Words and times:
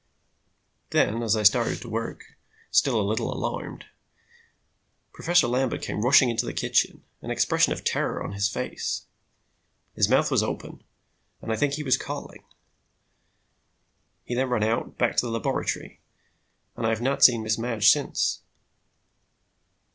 Then, 0.89 1.21
as 1.21 1.35
I 1.37 1.43
started 1.43 1.79
to 1.83 1.87
work, 1.87 2.23
still 2.71 2.99
a 2.99 3.05
little 3.07 3.31
alarmed, 3.31 3.85
Professor 5.13 5.47
Lambert 5.47 5.83
came 5.83 6.01
rushing 6.01 6.31
into 6.31 6.43
the 6.43 6.55
kitchen, 6.55 7.03
an 7.21 7.29
expression 7.29 7.71
of 7.71 7.83
terror 7.83 8.23
on 8.23 8.31
his 8.31 8.49
face. 8.49 9.05
His 9.93 10.09
mouth 10.09 10.31
was 10.31 10.41
open, 10.41 10.83
and 11.39 11.53
I 11.53 11.55
think 11.55 11.73
he 11.75 11.83
was 11.83 11.97
calling. 11.97 12.43
He 14.23 14.33
then 14.33 14.49
ran 14.49 14.63
out, 14.63 14.97
back 14.97 15.17
to 15.17 15.27
the 15.27 15.31
laboratory, 15.31 16.01
and 16.75 16.87
I 16.87 16.89
have 16.89 17.01
not 17.03 17.23
seen 17.23 17.43
Miss 17.43 17.59
Madge 17.59 17.87
since. 17.91 18.41